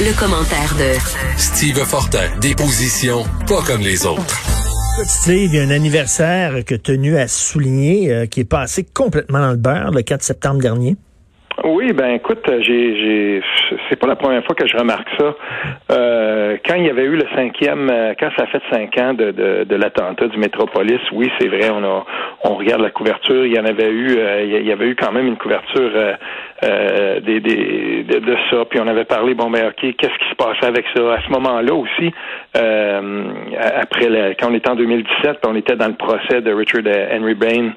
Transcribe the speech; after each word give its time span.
Le 0.00 0.18
commentaire 0.18 0.72
de 0.80 0.96
Steve 1.36 1.76
Fortin, 1.84 2.24
des 2.40 2.54
positions 2.54 3.20
pas 3.46 3.60
comme 3.60 3.82
les 3.82 4.06
autres. 4.06 4.32
Steve, 5.04 5.50
il 5.52 5.54
y 5.54 5.58
a 5.60 5.62
un 5.62 5.70
anniversaire 5.70 6.64
que 6.64 6.74
tenu 6.74 7.18
à 7.18 7.28
souligner 7.28 8.10
euh, 8.10 8.24
qui 8.24 8.40
est 8.40 8.48
passé 8.48 8.86
complètement 8.94 9.40
dans 9.40 9.50
le 9.50 9.58
beurre 9.58 9.90
le 9.90 10.00
4 10.00 10.22
septembre 10.22 10.62
dernier. 10.62 10.96
Oui, 11.64 11.92
ben 11.92 12.12
écoute, 12.12 12.42
j'ai, 12.46 12.62
j'ai, 12.96 13.42
c'est 13.88 13.96
pas 13.96 14.06
la 14.06 14.16
première 14.16 14.42
fois 14.44 14.54
que 14.54 14.66
je 14.66 14.76
remarque 14.76 15.08
ça. 15.18 15.34
Euh, 15.92 16.56
quand 16.64 16.76
il 16.76 16.86
y 16.86 16.90
avait 16.90 17.04
eu 17.04 17.16
le 17.16 17.26
cinquième, 17.34 17.90
euh, 17.90 18.14
quand 18.18 18.30
ça 18.36 18.44
a 18.44 18.46
fait 18.46 18.62
cinq 18.70 18.96
ans 18.96 19.12
de, 19.12 19.30
de, 19.30 19.64
de 19.64 19.76
l'attentat 19.76 20.28
du 20.28 20.38
Métropolis, 20.38 21.00
oui, 21.12 21.30
c'est 21.38 21.48
vrai, 21.48 21.68
on 21.70 21.84
a, 21.84 22.06
on 22.44 22.54
regarde 22.54 22.80
la 22.80 22.90
couverture. 22.90 23.44
Il 23.44 23.54
y 23.54 23.60
en 23.60 23.66
avait 23.66 23.90
eu, 23.90 24.16
euh, 24.16 24.44
il 24.44 24.66
y 24.66 24.72
avait 24.72 24.86
eu 24.86 24.96
quand 24.96 25.12
même 25.12 25.26
une 25.26 25.36
couverture 25.36 25.90
euh, 25.94 26.14
des, 26.62 27.40
des, 27.40 28.04
de, 28.04 28.18
de, 28.18 28.36
ça. 28.50 28.64
Puis 28.68 28.80
on 28.80 28.86
avait 28.86 29.04
parlé, 29.04 29.34
bon 29.34 29.50
ben 29.50 29.68
ok, 29.68 29.94
qu'est-ce 29.96 30.18
qui 30.18 30.30
se 30.30 30.34
passait 30.36 30.66
avec 30.66 30.84
ça 30.94 31.14
à 31.14 31.22
ce 31.22 31.30
moment-là 31.30 31.74
aussi. 31.74 32.12
après, 32.54 34.08
le, 34.08 34.34
quand 34.38 34.50
on 34.50 34.54
était 34.54 34.70
en 34.70 34.76
2017, 34.76 35.22
puis 35.22 35.38
on 35.46 35.56
était 35.56 35.76
dans 35.76 35.88
le 35.88 35.94
procès 35.94 36.40
de 36.40 36.52
Richard 36.52 36.82
Henry 37.12 37.34
Bain, 37.34 37.70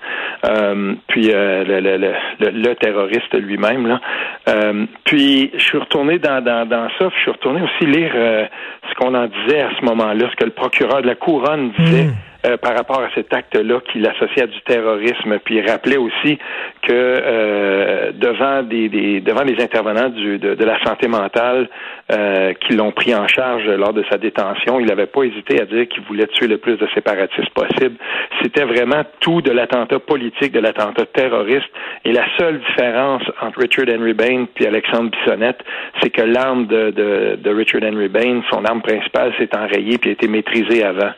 puis 1.08 1.28
le, 1.28 1.64
le, 1.64 1.98
le, 1.98 2.14
le 2.40 2.76
terroriste 2.76 3.34
lui-même. 3.34 4.00
Euh, 4.48 4.86
puis 5.06 5.52
je 5.54 5.64
suis 5.64 5.78
retourné 5.78 6.20
dans, 6.20 6.44
dans, 6.44 6.68
dans 6.68 6.88
ça, 7.00 7.08
puis 7.08 7.18
je 7.18 7.22
suis 7.22 7.32
retourné 7.32 7.62
aussi 7.62 7.86
lire 7.86 8.12
euh, 8.16 8.46
ce 8.90 8.96
qu'on 8.96 9.14
en 9.14 9.28
disait 9.28 9.62
à 9.62 9.70
ce 9.80 9.86
moment-là, 9.86 10.30
ce 10.30 10.36
que 10.36 10.46
le 10.46 10.52
procureur 10.52 11.02
de 11.02 11.08
la 11.08 11.16
couronne 11.16 11.72
disait. 11.78 12.06
Hmm. 12.06 12.14
Euh, 12.46 12.58
par 12.58 12.76
rapport 12.76 13.00
à 13.00 13.08
cet 13.16 13.34
acte-là 13.34 13.80
qu'il 13.90 14.06
associait 14.06 14.44
à 14.44 14.48
du 14.48 14.62
terrorisme. 14.64 15.40
Puis 15.46 15.56
il 15.56 15.70
rappelait 15.70 15.96
aussi 15.96 16.38
que 16.82 16.92
euh, 16.92 18.12
devant 18.12 18.64
des, 18.64 19.22
devant 19.22 19.44
les 19.44 19.64
intervenants 19.64 20.10
du, 20.10 20.40
de, 20.40 20.54
de, 20.54 20.66
la 20.66 20.78
santé 20.84 21.08
mentale 21.08 21.70
euh, 22.12 22.52
qui 22.56 22.74
l'ont 22.74 22.92
pris 22.92 23.16
en 23.16 23.30
charge 23.30 23.66
lors 23.68 23.94
de 23.94 24.04
sa 24.12 24.18
détention, 24.18 24.82
il 24.82 24.88
n'avait 24.88 25.06
pas 25.06 25.24
hésité 25.24 25.62
à 25.62 25.66
dire 25.66 25.88
qu'il 25.88 26.04
voulait 26.04 26.28
tuer 26.28 26.48
le 26.48 26.58
plus 26.58 26.76
de 26.76 26.86
séparatistes 26.94 27.50
possible. 27.52 27.96
C'était 28.42 28.66
vraiment 28.66 29.04
tout 29.22 29.42
de 29.42 29.52
l'attentat 29.52 30.00
politique, 30.00 30.52
de 30.52 30.60
l'attentat 30.60 31.06
terroriste. 31.14 31.70
Et 32.04 32.12
la 32.12 32.26
seule 32.38 32.60
différence 32.60 33.24
entre 33.40 33.60
Richard 33.60 33.86
Henry 33.88 34.14
Bain 34.14 34.48
puis 34.54 34.66
Alexandre 34.66 35.12
Bissonnette, 35.12 35.64
c'est 36.02 36.10
que 36.10 36.24
l'arme 36.24 36.68
de, 36.68 36.92
de, 36.92 37.40
de 37.42 37.50
Richard 37.52 37.84
Henry 37.84 38.10
Bain, 38.10 38.42
son 38.52 38.66
arme 38.66 38.82
principale, 38.82 39.32
s'est 39.40 39.56
enrayée 39.56 39.98
puis 39.98 40.10
a 40.10 40.14
été 40.14 40.28
maîtrisée 40.28 40.84
avant. 40.84 41.12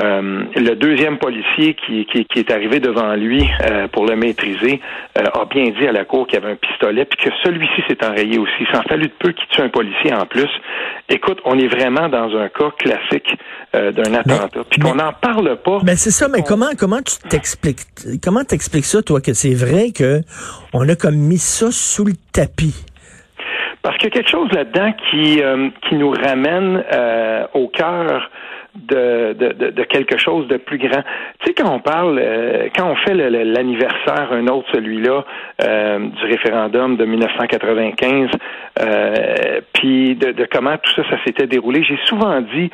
Euh, 0.00 0.44
le 0.56 0.74
deuxième 0.74 1.18
policier 1.18 1.74
qui, 1.74 2.06
qui, 2.06 2.24
qui, 2.24 2.38
est 2.38 2.50
arrivé 2.50 2.80
devant 2.80 3.14
lui 3.14 3.46
euh, 3.60 3.88
pour 3.88 4.06
le 4.06 4.16
maîtriser 4.16 4.80
euh, 5.18 5.24
a 5.24 5.44
bien 5.44 5.64
dit 5.78 5.86
à 5.86 5.92
la 5.92 6.06
cour 6.06 6.26
qu'il 6.26 6.40
y 6.40 6.42
avait 6.42 6.52
un 6.52 6.56
pistolet, 6.56 7.04
puis 7.04 7.22
que 7.22 7.30
celui-ci 7.44 7.82
s'est 7.86 8.02
enrayé 8.02 8.38
aussi. 8.38 8.52
Il 8.60 8.66
s'en 8.74 8.82
fallut 8.84 9.08
de 9.08 9.12
peu 9.18 9.32
qu'il 9.32 9.46
tue 9.48 9.60
un 9.60 9.68
policier 9.68 10.14
en 10.14 10.24
plus. 10.24 10.48
Écoute, 11.10 11.40
on 11.44 11.58
est 11.58 11.66
vraiment 11.66 12.08
dans 12.08 12.34
un 12.34 12.48
cas 12.48 12.70
classique 12.78 13.36
d'un 13.74 14.14
attentat, 14.14 14.64
puis 14.70 14.80
qu'on 14.80 14.94
n'en 14.94 15.12
parle 15.12 15.56
pas. 15.56 15.80
Mais 15.84 15.96
c'est 15.96 16.10
ça, 16.10 16.28
mais 16.28 16.42
comment 16.42 16.70
comment 16.78 17.00
tu 17.00 17.16
t'expliques 17.28 17.80
comment 18.22 18.44
t'expliques 18.44 18.84
ça, 18.84 19.02
toi, 19.02 19.20
que 19.20 19.32
c'est 19.32 19.54
vrai 19.54 19.92
que 19.94 20.20
on 20.74 20.88
a 20.88 20.94
comme 20.94 21.16
mis 21.16 21.38
ça 21.38 21.70
sous 21.70 22.04
le 22.04 22.12
tapis? 22.32 22.84
Parce 23.82 23.96
qu'il 23.96 24.08
y 24.08 24.12
a 24.12 24.14
quelque 24.14 24.30
chose 24.30 24.50
là-dedans 24.52 24.92
qui, 25.10 25.42
qui 25.88 25.94
nous 25.96 26.10
ramène 26.10 26.84
au 27.54 27.68
cœur 27.68 28.30
de, 28.74 29.34
de, 29.34 29.70
de, 29.70 29.82
quelque 29.84 30.18
chose 30.18 30.48
de 30.48 30.56
plus 30.56 30.78
grand. 30.78 31.02
Tu 31.40 31.48
sais, 31.48 31.54
quand 31.54 31.70
on 31.70 31.80
parle, 31.80 32.18
euh, 32.18 32.68
quand 32.74 32.90
on 32.90 32.96
fait 32.96 33.14
l'anniversaire, 33.14 34.32
un 34.32 34.46
autre, 34.46 34.66
celui-là, 34.72 35.24
euh, 35.62 35.98
du 35.98 36.24
référendum 36.24 36.96
de 36.96 37.04
1995, 37.04 38.30
euh, 38.80 39.60
puis 39.74 40.16
de, 40.16 40.32
de, 40.32 40.48
comment 40.50 40.76
tout 40.78 40.90
ça, 40.96 41.02
ça 41.10 41.22
s'était 41.24 41.46
déroulé, 41.46 41.84
j'ai 41.84 41.98
souvent 42.06 42.40
dit 42.40 42.70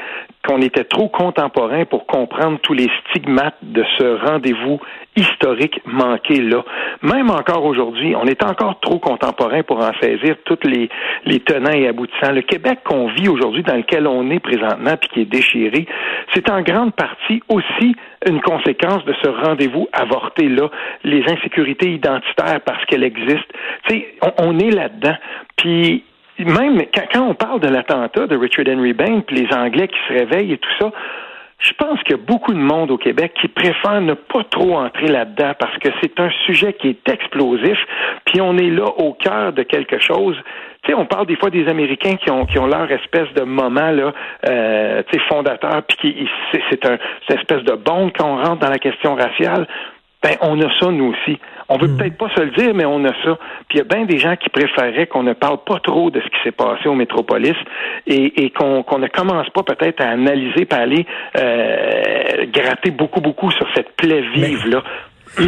qu'on 0.47 0.63
était 0.63 0.85
trop 0.85 1.09
contemporain 1.09 1.85
pour 1.85 2.07
comprendre 2.07 2.59
tous 2.63 2.75
les 2.75 2.89
stigmates 3.11 3.59
de 3.63 3.85
ce 3.99 4.25
rendez-vous 4.25 4.81
historique 5.17 5.81
manqué 5.85 6.41
là. 6.41 6.65
Même 7.03 7.31
encore 7.31 7.65
aujourd'hui, 7.65 8.15
on 8.15 8.25
est 8.27 8.45
encore 8.45 8.79
trop 8.81 8.99
contemporain 9.01 9.63
pour 9.65 9.79
en 9.79 9.93
saisir 10.01 10.37
toutes 10.45 10.65
les, 10.65 10.89
les 11.25 11.41
tenants 11.41 11.73
et 11.73 11.89
aboutissants. 11.89 12.33
Le 12.33 12.43
Québec 12.43 12.81
qu'on 12.85 13.09
vit 13.09 13.29
aujourd'hui, 13.29 13.65
dans 13.65 13.77
lequel 13.77 14.07
on 14.07 14.31
est 14.31 14.39
présentement, 14.39 14.97
puis 14.97 15.09
qui 15.13 15.21
est 15.23 15.25
déchiré, 15.25 15.88
c'est 16.35 16.51
en 16.51 16.63
grande 16.63 16.95
partie 16.95 17.43
aussi 17.49 17.97
une 18.27 18.41
conséquence 18.41 19.05
de 19.05 19.15
ce 19.23 19.29
rendez-vous 19.29 19.89
avorté 19.93 20.49
là, 20.49 20.69
les 21.05 21.23
insécurités 21.29 21.93
identitaires 21.93 22.61
parce 22.65 22.85
qu'elles 22.87 23.05
existent. 23.05 23.55
Tu 23.89 23.95
sais, 23.95 24.15
on, 24.23 24.49
on 24.49 24.59
est 24.59 24.71
là-dedans. 24.71 25.17
Puis 25.57 26.05
même 26.39 26.83
quand, 27.13 27.29
on 27.29 27.35
parle 27.35 27.61
de 27.61 27.69
l'attentat 27.69 28.27
de 28.27 28.37
Richard 28.37 28.67
Henry 28.69 28.93
Bain, 28.93 29.21
puis 29.27 29.37
les 29.37 29.57
Anglais 29.57 29.89
qui 29.89 29.99
se 30.09 30.13
réveillent 30.13 30.53
et 30.53 30.59
tout 30.59 30.71
ça, 30.79 30.93
je 31.61 31.73
pense 31.73 32.01
qu'il 32.05 32.13
y 32.17 32.21
a 32.21 32.23
beaucoup 32.23 32.55
de 32.55 32.59
monde 32.59 32.91
au 32.93 32.99
Québec 32.99 33.33
qui 33.41 33.49
préfère 33.49 34.01
ne 34.01 34.15
pas 34.15 34.45
trop 34.45 34.77
entrer 34.77 35.09
là-dedans 35.09 35.55
parce 35.59 35.77
que 35.79 35.89
c'est 36.01 36.19
un 36.21 36.31
sujet 36.47 36.73
qui 36.75 36.89
est 36.91 37.09
explosif, 37.09 37.79
puis 38.27 38.41
on 38.41 38.57
est 38.57 38.71
là 38.71 38.87
au 38.99 39.13
cœur 39.15 39.53
de 39.53 39.65
quelque 39.65 39.99
chose. 39.99 40.37
Tu 40.85 40.93
sais, 40.93 40.99
on 40.99 41.07
parle 41.07 41.27
des 41.27 41.35
fois 41.35 41.51
des 41.51 41.67
Américains 41.69 42.15
qui 42.17 42.31
ont 42.31 42.47
qui 42.47 42.59
ont 42.61 42.69
leur 42.69 42.89
espèce 42.93 43.33
de 43.35 43.43
moment 43.43 43.91
là, 43.91 44.13
euh, 44.49 45.03
tu 45.11 45.19
sais, 45.19 45.25
fondateur, 45.29 45.83
puis 45.83 46.29
c'est 46.71 46.87
un 46.87 46.97
une 47.29 47.37
espèce 47.37 47.65
de 47.65 47.75
bombe 47.75 48.13
quand 48.17 48.27
on 48.27 48.37
rentre 48.37 48.61
dans 48.61 48.71
la 48.71 48.79
question 48.79 49.17
raciale. 49.17 49.67
Ben, 50.23 50.37
on 50.41 50.61
a 50.61 50.69
ça, 50.81 50.91
nous 50.91 51.13
aussi. 51.13 51.39
On 51.69 51.79
veut 51.79 51.87
hmm. 51.87 51.97
peut-être 51.97 52.19
pas 52.19 52.29
se 52.35 52.41
le 52.41 52.51
dire, 52.51 52.75
mais 52.75 52.85
on 52.85 53.05
a 53.05 53.13
ça. 53.25 53.39
Puis 53.69 53.77
il 53.77 53.79
y 53.79 53.81
a 53.81 53.85
bien 53.85 54.05
des 54.05 54.19
gens 54.19 54.35
qui 54.37 54.49
préféraient 54.49 55.07
qu'on 55.07 55.23
ne 55.23 55.35
parle 55.35 55.59
pas 55.65 55.79
trop 55.81 56.11
de 56.11 56.21
ce 56.21 56.27
qui 56.27 56.43
s'est 56.43 56.53
passé 56.53 56.89
au 56.89 56.95
Métropolis 56.95 57.55
et, 58.07 58.45
et 58.45 58.51
qu'on 58.51 58.85
ne 58.99 59.09
commence 59.09 59.49
pas 59.51 59.63
peut-être 59.63 60.01
à 60.01 60.09
analyser, 60.09 60.65
pas 60.65 60.79
aller 60.79 61.07
euh, 61.39 62.47
gratter 62.53 62.91
beaucoup, 62.91 63.21
beaucoup 63.21 63.51
sur 63.53 63.67
cette 63.75 63.95
plaie 63.97 64.23
vive-là. 64.35 64.83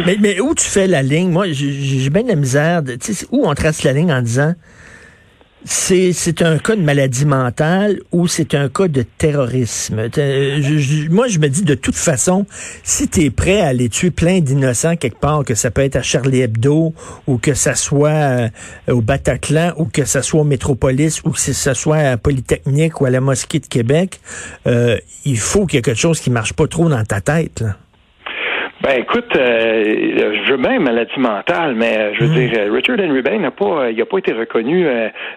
Mais, 0.05 0.15
mais, 0.21 0.39
où 0.39 0.53
tu 0.53 0.69
fais 0.69 0.87
la 0.87 1.01
ligne? 1.01 1.31
Moi, 1.31 1.45
j'ai 1.49 2.09
bien 2.09 2.23
de 2.23 2.29
la 2.29 2.35
misère. 2.35 2.83
De, 2.83 2.93
où 3.31 3.47
on 3.47 3.53
trace 3.55 3.83
la 3.83 3.93
ligne 3.93 4.13
en 4.13 4.21
disant 4.21 4.53
c'est 5.63 6.41
un 6.41 6.57
cas 6.57 6.75
de 6.75 6.81
maladie 6.81 7.25
mentale 7.25 7.99
ou 8.11 8.27
c'est 8.27 8.55
un 8.55 8.69
cas 8.69 8.87
de 8.87 9.03
terrorisme? 9.03 9.95
moi, 11.09 11.27
je 11.27 11.39
me 11.39 11.47
dis 11.47 11.63
de 11.63 11.75
toute 11.75 11.95
façon, 11.95 12.45
si 12.83 13.07
tu 13.07 13.29
prêt 13.31 13.61
à 13.61 13.67
aller 13.67 13.89
tuer 13.89 14.11
plein 14.11 14.39
d'innocents 14.39 14.95
quelque 14.95 15.19
part, 15.19 15.43
que 15.45 15.55
ça 15.55 15.71
peut 15.71 15.81
être 15.81 15.95
à 15.95 16.01
Charlie 16.01 16.41
Hebdo 16.41 16.93
ou 17.27 17.37
que 17.37 17.53
ça 17.53 17.75
soit 17.75 18.09
euh, 18.09 18.49
au 18.89 19.01
Bataclan 19.01 19.73
ou 19.77 19.85
que 19.85 20.05
ça 20.05 20.21
soit 20.21 20.41
au 20.41 20.45
Métropolis 20.45 21.21
ou 21.23 21.31
que 21.31 21.39
ça 21.39 21.73
soit 21.73 21.97
à 21.97 22.17
Polytechnique 22.17 23.01
ou 23.01 23.05
à 23.05 23.09
la 23.09 23.21
Mosquée 23.21 23.59
de 23.59 23.67
Québec, 23.67 24.19
euh, 24.67 24.97
il 25.25 25.37
faut 25.37 25.65
quelque 25.65 25.93
chose 25.93 26.19
qui 26.19 26.29
marche 26.29 26.53
pas 26.53 26.67
trop 26.67 26.89
dans 26.89 27.03
ta 27.03 27.21
tête. 27.21 27.63
Ben 28.81 28.97
écoute, 28.97 29.35
euh, 29.35 30.33
je 30.43 30.51
veux 30.51 30.57
bien 30.57 30.79
maladie 30.79 31.19
mentale, 31.19 31.75
mais 31.75 31.99
euh, 31.99 32.13
je 32.15 32.23
veux 32.23 32.29
hmm. 32.31 32.47
dire, 32.47 32.51
euh, 32.57 32.73
Richard 32.73 32.97
Henry 32.99 33.21
Bain 33.21 33.37
n'a 33.37 33.51
pas, 33.51 33.91
il 33.91 34.01
a 34.01 34.07
pas 34.07 34.17
été 34.17 34.33
reconnu 34.33 34.87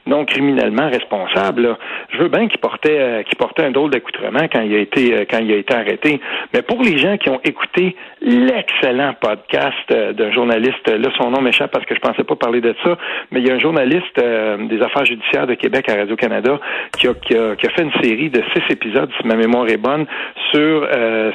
non 0.07 0.25
criminellement 0.25 0.89
responsable. 0.89 1.77
Je 2.11 2.19
veux 2.19 2.29
bien 2.29 2.49
qu'il 2.49 2.59
portait, 2.59 3.23
qu'il 3.27 3.37
portait 3.37 3.65
un 3.65 3.71
drôle 3.71 3.91
d'accoutrement 3.91 4.47
quand 4.51 4.63
il 4.63 4.75
a 4.75 4.79
été, 4.79 5.27
quand 5.31 5.41
il 5.41 5.53
a 5.53 5.57
été 5.57 5.75
arrêté. 5.75 6.21
Mais 6.55 6.63
pour 6.63 6.83
les 6.83 6.97
gens 6.97 7.19
qui 7.19 7.29
ont 7.29 7.41
écouté 7.45 7.97
l'excellent 8.23 9.15
podcast 9.21 9.93
d'un 9.93 10.33
journaliste, 10.33 10.89
là 10.89 11.11
son 11.19 11.31
nom 11.31 11.43
m'échappe 11.43 11.71
parce 11.71 11.85
que 11.85 11.95
je 11.95 12.01
pensais 12.01 12.25
pas 12.25 12.37
parler 12.37 12.63
de 12.63 12.75
ça, 12.83 12.97
mais 13.31 13.41
il 13.41 13.47
y 13.47 13.51
a 13.51 13.55
un 13.55 13.59
journaliste 13.59 14.17
des 14.17 14.81
affaires 14.81 15.05
judiciaires 15.05 15.47
de 15.47 15.55
Québec 15.55 15.89
à 15.91 15.97
Radio 15.97 16.17
Canada 16.17 16.59
qui 16.99 17.09
a, 17.09 17.15
qui 17.15 17.37
a, 17.37 17.57
qui 17.57 17.67
a 17.67 17.71
fait 17.71 17.83
une 17.83 18.03
série 18.03 18.31
de 18.31 18.43
six 18.55 18.63
épisodes, 18.73 19.11
si 19.21 19.27
ma 19.27 19.35
mémoire 19.35 19.69
est 19.69 19.77
bonne, 19.77 20.07
sur 20.53 20.89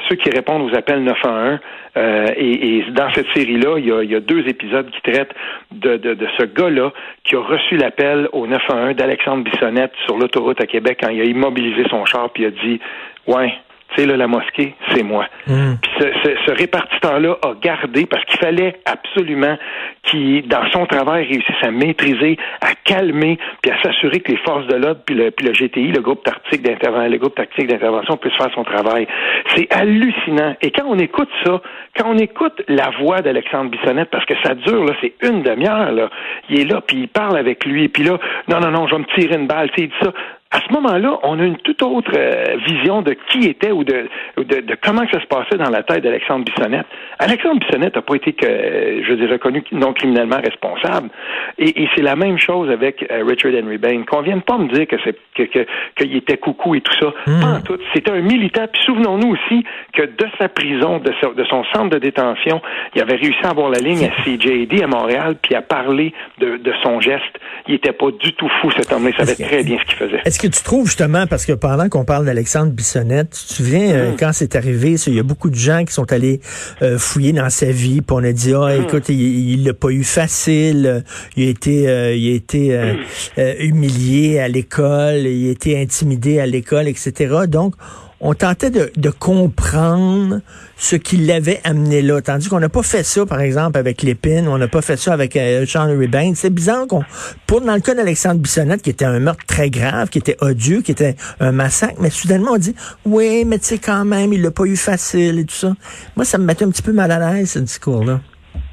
ceux 0.08 0.16
qui 0.16 0.30
répondent 0.30 0.70
aux 0.70 0.76
appels 0.76 1.04
911. 1.04 1.60
Euh, 2.00 2.28
et, 2.36 2.84
dans 2.92 3.12
cette 3.12 3.26
série-là, 3.34 3.78
il 3.78 4.10
y, 4.10 4.14
a, 4.14 4.20
deux 4.20 4.48
épisodes 4.48 4.90
qui 4.90 5.12
traitent 5.12 5.34
de, 5.70 5.96
de, 5.96 6.26
ce 6.38 6.44
gars-là 6.44 6.92
qui 7.24 7.36
a 7.36 7.40
reçu 7.40 7.76
l'appel 7.76 8.28
au 8.32 8.46
911 8.46 8.96
d'Alexandre 8.96 9.44
Bissonnette 9.44 9.92
sur 10.06 10.16
l'autoroute 10.16 10.60
à 10.62 10.66
Québec 10.66 11.00
quand 11.02 11.10
il 11.10 11.20
a 11.20 11.24
immobilisé 11.24 11.84
son 11.90 12.06
char 12.06 12.30
puis 12.30 12.44
il 12.44 12.46
a 12.46 12.50
dit 12.50 12.80
Ouais, 13.26 13.52
tu 13.94 14.02
sais, 14.02 14.06
là, 14.06 14.16
la 14.16 14.26
mosquée, 14.26 14.74
c'est 14.92 15.02
moi. 15.02 15.26
Mm. 15.46 15.74
Puis 15.82 15.90
ce, 15.98 16.30
ce, 16.46 16.52
répartiteur-là 16.52 17.36
a 17.42 17.54
gardé, 17.60 18.06
parce 18.06 18.24
qu'il 18.24 18.38
fallait 18.38 18.80
absolument 18.84 19.56
qu'il, 20.04 20.46
dans 20.48 20.68
son 20.70 20.86
travail, 20.86 21.24
réussisse 21.24 21.62
à 21.62 21.70
maîtriser, 21.70 22.38
à 22.60 22.74
calmer, 22.84 23.38
puis 23.62 23.72
à 23.72 23.82
s'assurer 23.82 24.20
que 24.20 24.32
les 24.32 24.38
forces 24.38 24.66
de 24.66 24.76
l'ordre, 24.76 25.00
puis 25.04 25.14
le, 25.14 25.30
puis 25.30 25.46
le 25.46 25.52
GTI, 25.52 25.92
le 25.92 26.00
groupe 26.00 26.22
tactique 26.24 26.62
d'intervention, 26.62 27.10
le 27.10 27.18
groupe 27.18 27.34
tactique 27.34 27.66
d'intervention, 27.66 28.16
puissent 28.16 28.36
faire 28.36 28.52
son 28.54 28.64
travail. 28.64 29.06
C'est 29.54 29.72
hallucinant. 29.72 30.54
Et 30.62 30.70
quand 30.70 30.84
on 30.86 30.98
écoute 30.98 31.30
ça, 31.44 31.60
quand 31.96 32.08
on 32.08 32.18
écoute 32.18 32.62
la 32.68 32.90
voix 33.00 33.20
d'Alexandre 33.20 33.70
Bissonnette, 33.70 34.10
parce 34.10 34.24
que 34.24 34.34
ça 34.42 34.54
dure, 34.54 34.84
là, 34.84 34.92
c'est 35.00 35.14
une 35.22 35.42
demi-heure, 35.42 35.92
là, 35.92 36.10
il 36.48 36.60
est 36.60 36.64
là, 36.64 36.80
puis 36.80 36.98
il 36.98 37.08
parle 37.08 37.36
avec 37.36 37.64
lui, 37.64 37.88
puis 37.88 38.04
là, 38.04 38.18
non, 38.48 38.60
non, 38.60 38.70
non, 38.70 38.86
je 38.86 38.94
vais 38.94 39.00
me 39.00 39.18
tirer 39.18 39.36
une 39.36 39.46
balle, 39.46 39.70
tu 39.70 39.82
sais, 39.82 39.82
il 39.84 39.88
dit 39.88 39.96
ça 40.02 40.12
à 40.52 40.58
ce 40.66 40.72
moment-là, 40.72 41.20
on 41.22 41.38
a 41.38 41.44
une 41.44 41.58
toute 41.58 41.80
autre 41.80 42.10
euh, 42.16 42.56
vision 42.66 43.02
de 43.02 43.16
qui 43.30 43.46
était 43.46 43.70
ou 43.70 43.84
de, 43.84 44.08
de, 44.36 44.76
comment 44.82 45.04
ça 45.12 45.20
se 45.20 45.26
passait 45.26 45.56
dans 45.56 45.70
la 45.70 45.84
tête 45.84 46.02
d'Alexandre 46.02 46.44
Bissonnette. 46.44 46.86
Alexandre 47.20 47.60
Bissonnette 47.60 47.94
n'a 47.94 48.02
pas 48.02 48.16
été 48.16 48.32
que, 48.32 48.46
je 48.48 49.14
veux 49.14 49.30
reconnu 49.30 49.62
non 49.70 49.92
criminellement 49.92 50.40
responsable. 50.42 51.10
Et, 51.56 51.86
c'est 51.94 52.02
la 52.02 52.16
même 52.16 52.36
chose 52.36 52.68
avec 52.68 53.06
euh, 53.12 53.22
Richard 53.24 53.52
Henry 53.52 53.78
Bain. 53.78 54.02
Qu'on 54.02 54.22
vienne 54.22 54.42
pas 54.42 54.58
me 54.58 54.68
dire 54.72 54.88
que 54.88 54.96
c'est 55.04 55.16
que, 55.34 55.66
qu'il 55.96 56.16
était 56.16 56.36
coucou 56.36 56.74
et 56.74 56.80
tout 56.80 56.94
ça. 56.98 57.12
Hmm. 57.26 57.40
Pas 57.40 57.46
en 57.46 57.60
tout. 57.60 57.78
C'était 57.94 58.10
un 58.10 58.20
militant. 58.20 58.66
Puis 58.72 58.82
souvenons-nous 58.86 59.28
aussi 59.28 59.64
que 59.92 60.02
de 60.02 60.26
sa 60.40 60.48
prison, 60.48 60.98
de, 60.98 61.12
de, 61.32 61.44
son 61.44 61.62
centre 61.72 61.90
de 61.90 61.98
détention, 61.98 62.60
il 62.96 63.02
avait 63.02 63.16
réussi 63.16 63.38
à 63.44 63.50
avoir 63.50 63.70
la 63.70 63.78
ligne 63.78 64.04
à 64.04 64.22
CJD 64.24 64.82
à 64.82 64.88
Montréal, 64.88 65.36
puis 65.40 65.54
à 65.54 65.62
parler 65.62 66.12
de, 66.38 66.56
de 66.56 66.72
son 66.82 67.00
geste. 67.00 67.38
Il 67.68 67.74
était 67.74 67.92
pas 67.92 68.10
du 68.10 68.32
tout 68.32 68.48
fou, 68.60 68.72
cet 68.72 68.92
homme-là. 68.92 69.10
Il 69.16 69.24
savait 69.24 69.44
très 69.44 69.62
bien 69.62 69.78
ce 69.78 69.84
qu'il 69.84 69.96
faisait 69.96 70.39
que 70.40 70.48
tu 70.48 70.62
trouves 70.62 70.86
justement, 70.86 71.26
parce 71.26 71.44
que 71.44 71.52
pendant 71.52 71.88
qu'on 71.88 72.04
parle 72.04 72.24
d'Alexandre 72.24 72.72
Bissonnette, 72.72 73.30
tu 73.30 73.46
te 73.46 73.52
souviens, 73.52 73.90
euh, 73.90 74.12
mm. 74.12 74.16
quand 74.18 74.30
c'est 74.32 74.56
arrivé, 74.56 74.94
il 75.06 75.14
y 75.14 75.18
a 75.18 75.22
beaucoup 75.22 75.50
de 75.50 75.54
gens 75.54 75.84
qui 75.84 75.92
sont 75.92 76.10
allés 76.12 76.40
euh, 76.80 76.98
fouiller 76.98 77.32
dans 77.32 77.50
sa 77.50 77.70
vie, 77.70 78.00
puis 78.00 78.16
on 78.18 78.24
a 78.24 78.32
dit, 78.32 78.54
ah, 78.54 78.76
mm. 78.76 78.82
écoute, 78.82 79.08
il 79.10 79.64
l'a 79.64 79.74
pas 79.74 79.90
eu 79.90 80.02
facile, 80.02 81.04
il 81.36 81.46
a 81.46 81.50
été, 81.50 81.88
euh, 81.88 82.14
il 82.14 82.32
a 82.32 82.34
été 82.34 82.94
mm. 83.36 83.42
humilié 83.60 84.40
à 84.40 84.48
l'école, 84.48 85.26
il 85.26 85.48
a 85.48 85.52
été 85.52 85.80
intimidé 85.80 86.40
à 86.40 86.46
l'école, 86.46 86.88
etc. 86.88 87.34
Donc, 87.46 87.74
on 88.20 88.34
tentait 88.34 88.70
de, 88.70 88.92
de 88.96 89.10
comprendre 89.10 90.40
ce 90.76 90.96
qui 90.96 91.16
l'avait 91.16 91.60
amené 91.64 92.02
là. 92.02 92.20
Tandis 92.20 92.48
qu'on 92.48 92.60
n'a 92.60 92.68
pas 92.68 92.82
fait 92.82 93.02
ça, 93.02 93.24
par 93.26 93.40
exemple, 93.40 93.78
avec 93.78 94.02
Lépine, 94.02 94.46
on 94.48 94.58
n'a 94.58 94.68
pas 94.68 94.82
fait 94.82 94.96
ça 94.96 95.12
avec 95.12 95.36
euh, 95.36 95.64
Sean 95.66 95.94
Bain. 96.08 96.32
C'est 96.34 96.50
bizarre 96.50 96.86
qu'on, 96.86 97.02
pour 97.46 97.60
dans 97.60 97.74
le 97.74 97.80
cas 97.80 97.94
d'Alexandre 97.94 98.40
Bissonnette, 98.40 98.82
qui 98.82 98.90
était 98.90 99.04
un 99.04 99.18
meurtre 99.20 99.44
très 99.46 99.70
grave, 99.70 100.08
qui 100.08 100.18
était 100.18 100.36
odieux, 100.40 100.82
qui 100.82 100.92
était 100.92 101.16
un 101.40 101.52
massacre, 101.52 101.96
mais 102.00 102.10
soudainement 102.10 102.52
on 102.52 102.58
dit, 102.58 102.74
oui, 103.04 103.44
mais 103.46 103.58
tu 103.58 103.66
sais 103.66 103.78
quand 103.78 104.04
même, 104.04 104.32
il 104.32 104.42
l'a 104.42 104.50
pas 104.50 104.64
eu 104.64 104.76
facile 104.76 105.38
et 105.38 105.44
tout 105.44 105.54
ça. 105.54 105.74
Moi, 106.16 106.24
ça 106.24 106.38
me 106.38 106.44
mettait 106.44 106.64
un 106.64 106.70
petit 106.70 106.82
peu 106.82 106.92
mal 106.92 107.10
à 107.10 107.32
l'aise, 107.32 107.52
ce 107.52 107.58
discours-là. 107.58 108.20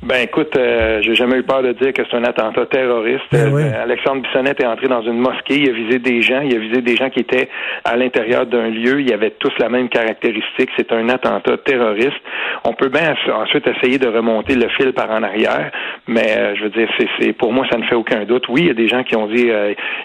Ben 0.04 0.22
écoute, 0.22 0.56
euh, 0.56 1.02
j'ai 1.02 1.16
jamais 1.16 1.38
eu 1.38 1.44
peur 1.44 1.64
de 1.64 1.72
dire 1.72 1.92
que 1.92 2.04
c'est 2.10 2.16
un 2.16 2.24
attentat 2.24 2.68
terroriste. 2.68 3.24
Ben 3.32 3.52
euh, 3.52 3.84
Alexandre 3.84 4.22
Bissonnette 4.22 4.62
est 4.62 4.68
entré 4.68 4.88
dans 4.88 5.02
une 5.02 5.18
mosquée, 5.18 5.58
il 5.58 5.70
a 5.70 5.74
visé 5.74 5.98
des 5.98 6.22
gens, 6.22 6.42
il 6.42 6.56
a 6.56 6.60
visé 6.60 6.82
des 6.82 6.96
gens 6.96 7.10
qui 7.10 7.22
étaient 7.22 7.50
à 7.84 7.98
l'intérieur 7.98 8.46
d'un 8.46 8.70
lieu, 8.70 9.02
ils 9.02 9.12
avaient 9.12 9.32
tous 9.32 9.52
la 9.58 9.70
même 9.70 9.90
caractéristique, 9.90 10.70
c'est 10.78 10.92
un 10.92 11.10
attentat 11.10 11.58
terroriste. 11.58 12.22
On 12.64 12.74
peut 12.74 12.90
bien 12.90 13.16
ensuite 13.34 13.66
essayer 13.66 13.98
de 13.98 14.08
remonter 14.08 14.54
le 14.54 14.70
fil 14.70 14.94
par 14.94 15.10
en 15.10 15.24
arrière, 15.24 15.72
mais 16.08 16.38
euh, 16.38 16.56
je 16.56 16.64
veux 16.66 16.70
dire, 16.70 16.90
c'est 17.20 17.34
pour 17.34 17.52
moi 17.52 17.66
ça 17.72 17.78
ne 17.78 17.84
fait 17.86 17.96
aucun 17.96 18.24
doute. 18.24 18.48
Oui, 18.50 18.62
il 18.62 18.68
y 18.68 18.72
a 18.72 18.76
des 18.76 18.88
gens 18.88 19.04
qui 19.04 19.16
ont 19.16 19.28
dit 19.28 19.50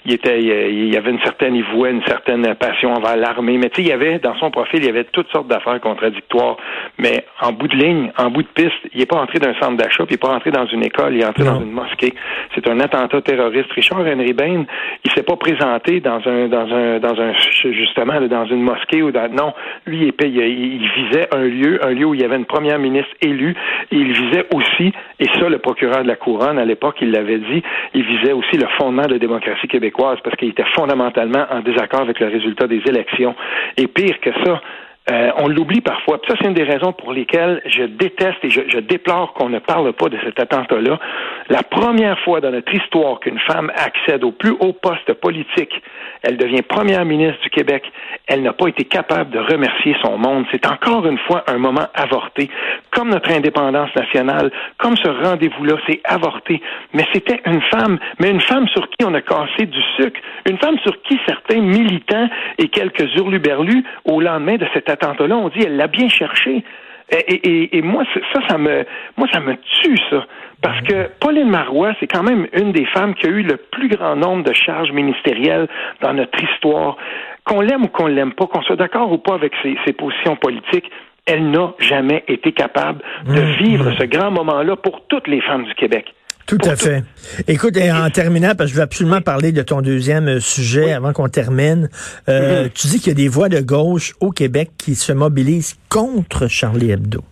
il 0.06 0.14
était 0.14 0.40
il 0.40 0.92
y 0.92 0.96
avait 0.96 1.10
une 1.10 1.20
certaine 1.20 1.54
il 1.54 1.64
vouait 1.64 1.90
une 1.90 2.04
certaine 2.06 2.54
passion 2.54 2.94
envers 2.94 3.16
l'armée, 3.16 3.58
mais 3.58 3.68
tu 3.68 3.76
sais, 3.76 3.82
il 3.82 3.88
y 3.88 3.92
avait 3.92 4.18
dans 4.18 4.36
son 4.36 4.50
profil, 4.50 4.80
il 4.80 4.86
y 4.86 4.88
avait 4.88 5.04
toutes 5.04 5.30
sortes 5.30 5.48
d'affaires 5.48 5.80
contradictoires, 5.80 6.56
mais 6.98 7.26
en 7.42 7.52
bout 7.52 7.68
de 7.68 7.76
ligne, 7.76 8.10
en 8.16 8.30
bout 8.30 8.42
de 8.42 8.48
piste, 8.48 8.72
il 8.94 9.00
n'est 9.00 9.06
pas 9.06 9.18
entré 9.18 9.38
d'un 9.38 9.54
centre 9.60 9.81
d'achat, 9.82 10.04
puis 10.06 10.14
il 10.14 10.14
n'est 10.14 10.18
pas 10.18 10.28
rentré 10.28 10.50
dans 10.50 10.66
une 10.66 10.84
école, 10.84 11.14
il 11.14 11.22
est 11.22 11.26
entré 11.26 11.44
dans 11.44 11.60
une 11.60 11.72
mosquée. 11.72 12.14
C'est 12.54 12.68
un 12.68 12.80
attentat 12.80 13.20
terroriste. 13.22 13.72
Richard 13.72 14.00
Henry 14.00 14.32
Bain, 14.32 14.64
il 15.04 15.10
s'est 15.12 15.22
pas 15.22 15.36
présenté 15.36 16.00
dans 16.00 16.20
un, 16.26 16.48
dans 16.48 16.72
un, 16.72 16.98
dans 16.98 17.20
un, 17.20 17.32
justement, 17.72 18.20
dans 18.20 18.46
une 18.46 18.62
mosquée 18.62 19.02
ou 19.02 19.10
dans, 19.10 19.30
non, 19.32 19.52
lui, 19.86 20.12
il, 20.20 20.36
il, 20.36 20.88
visait 20.88 21.28
un 21.34 21.44
lieu, 21.44 21.84
un 21.84 21.90
lieu 21.90 22.06
où 22.06 22.14
il 22.14 22.20
y 22.20 22.24
avait 22.24 22.36
une 22.36 22.46
première 22.46 22.78
ministre 22.78 23.12
élue, 23.20 23.54
et 23.90 23.96
il 23.96 24.12
visait 24.12 24.46
aussi, 24.54 24.92
et 25.18 25.26
ça, 25.38 25.48
le 25.48 25.58
procureur 25.58 26.02
de 26.02 26.08
la 26.08 26.16
couronne, 26.16 26.58
à 26.58 26.64
l'époque, 26.64 26.96
il 27.00 27.10
l'avait 27.10 27.38
dit, 27.38 27.62
il 27.94 28.04
visait 28.04 28.32
aussi 28.32 28.56
le 28.56 28.66
fondement 28.78 29.06
de 29.06 29.12
la 29.12 29.18
démocratie 29.18 29.68
québécoise 29.68 30.18
parce 30.22 30.36
qu'il 30.36 30.48
était 30.48 30.64
fondamentalement 30.74 31.46
en 31.50 31.60
désaccord 31.60 32.02
avec 32.02 32.20
le 32.20 32.28
résultat 32.28 32.66
des 32.66 32.82
élections. 32.86 33.34
Et 33.76 33.86
pire 33.86 34.18
que 34.20 34.30
ça, 34.44 34.60
euh, 35.10 35.32
on 35.36 35.48
l'oublie 35.48 35.80
parfois. 35.80 36.20
ça, 36.28 36.34
c'est 36.40 36.46
une 36.46 36.54
des 36.54 36.62
raisons 36.62 36.92
pour 36.92 37.12
lesquelles 37.12 37.60
je 37.66 37.82
déteste 37.82 38.38
et 38.44 38.50
je, 38.50 38.60
je 38.68 38.78
déplore 38.78 39.32
qu'on 39.34 39.48
ne 39.48 39.58
parle 39.58 39.92
pas 39.92 40.08
de 40.08 40.18
cet 40.24 40.38
attentat-là. 40.38 41.00
La 41.48 41.62
première 41.62 42.18
fois 42.20 42.40
dans 42.40 42.50
notre 42.50 42.72
histoire 42.72 43.18
qu'une 43.20 43.38
femme 43.40 43.72
accède 43.74 44.22
au 44.22 44.30
plus 44.30 44.54
haut 44.60 44.72
poste 44.72 45.12
politique, 45.14 45.82
elle 46.22 46.36
devient 46.36 46.62
première 46.62 47.04
ministre 47.04 47.42
du 47.42 47.50
Québec, 47.50 47.82
elle 48.28 48.42
n'a 48.42 48.52
pas 48.52 48.68
été 48.68 48.84
capable 48.84 49.30
de 49.30 49.40
remercier 49.40 49.96
son 50.02 50.18
monde. 50.18 50.44
C'est 50.52 50.66
encore 50.66 51.04
une 51.06 51.18
fois 51.18 51.44
un 51.48 51.58
moment 51.58 51.86
avorté. 51.94 52.48
Comme 52.90 53.10
notre 53.10 53.30
indépendance 53.32 53.90
nationale, 53.96 54.52
comme 54.78 54.96
ce 54.96 55.08
rendez-vous-là, 55.08 55.76
c'est 55.88 56.00
avorté. 56.04 56.62
Mais 56.92 57.06
c'était 57.12 57.42
une 57.46 57.62
femme, 57.62 57.98
mais 58.20 58.30
une 58.30 58.40
femme 58.40 58.68
sur 58.68 58.88
qui 58.90 59.04
on 59.04 59.14
a 59.14 59.20
cassé 59.20 59.66
du 59.66 59.82
sucre, 59.96 60.20
une 60.48 60.58
femme 60.58 60.78
sur 60.78 61.02
qui 61.02 61.18
certains 61.26 61.60
militants 61.60 62.28
et 62.58 62.68
quelques 62.68 63.14
hurluberlus, 63.16 63.84
au 64.04 64.20
lendemain 64.20 64.56
de 64.56 64.66
cet 64.74 64.88
attentat-là, 64.88 65.36
on 65.36 65.48
dit 65.48 65.64
elle 65.64 65.76
l'a 65.76 65.88
bien 65.88 66.08
cherché. 66.08 66.62
Et, 67.10 67.82
moi, 67.82 68.04
ça, 68.32 68.40
ça 68.48 68.58
me, 68.58 68.84
moi, 69.16 69.28
ça 69.32 69.40
me 69.40 69.56
tue, 69.56 69.98
ça. 70.10 70.24
Parce 70.62 70.80
que 70.82 71.08
Pauline 71.20 71.50
Marois, 71.50 71.92
c'est 71.98 72.06
quand 72.06 72.22
même 72.22 72.46
une 72.52 72.72
des 72.72 72.86
femmes 72.86 73.14
qui 73.14 73.26
a 73.26 73.30
eu 73.30 73.42
le 73.42 73.56
plus 73.56 73.88
grand 73.88 74.16
nombre 74.16 74.44
de 74.44 74.52
charges 74.52 74.92
ministérielles 74.92 75.68
dans 76.00 76.14
notre 76.14 76.38
histoire. 76.42 76.96
Qu'on 77.44 77.60
l'aime 77.60 77.84
ou 77.84 77.88
qu'on 77.88 78.06
l'aime 78.06 78.32
pas, 78.32 78.46
qu'on 78.46 78.62
soit 78.62 78.76
d'accord 78.76 79.10
ou 79.10 79.18
pas 79.18 79.34
avec 79.34 79.52
ses, 79.62 79.76
ses 79.84 79.92
positions 79.92 80.36
politiques, 80.36 80.88
elle 81.26 81.50
n'a 81.50 81.72
jamais 81.78 82.24
été 82.28 82.52
capable 82.52 83.00
de 83.26 83.40
mmh, 83.40 83.56
vivre 83.62 83.90
mmh. 83.90 83.96
ce 83.98 84.04
grand 84.04 84.30
moment-là 84.30 84.76
pour 84.76 85.06
toutes 85.06 85.28
les 85.28 85.40
femmes 85.40 85.64
du 85.64 85.74
Québec. 85.74 86.14
Tout 86.46 86.58
à 86.64 86.76
fait. 86.76 87.04
Écoute, 87.48 87.76
et 87.76 87.90
en 87.90 88.10
terminant, 88.10 88.54
parce 88.54 88.70
que 88.70 88.74
je 88.74 88.76
veux 88.76 88.82
absolument 88.82 89.20
parler 89.20 89.52
de 89.52 89.62
ton 89.62 89.80
deuxième 89.80 90.28
euh, 90.28 90.40
sujet 90.40 90.92
avant 90.92 91.12
qu'on 91.12 91.28
termine. 91.28 91.88
Euh, 92.28 92.66
mm-hmm. 92.66 92.70
Tu 92.74 92.86
dis 92.88 92.98
qu'il 92.98 93.08
y 93.08 93.10
a 93.12 93.14
des 93.14 93.28
voix 93.28 93.48
de 93.48 93.60
gauche 93.60 94.14
au 94.20 94.30
Québec 94.30 94.70
qui 94.76 94.94
se 94.94 95.12
mobilisent 95.12 95.74
contre 95.88 96.48
Charlie 96.48 96.90
Hebdo. 96.90 97.24